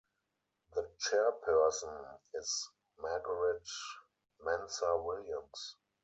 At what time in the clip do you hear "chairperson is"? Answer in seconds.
0.97-2.69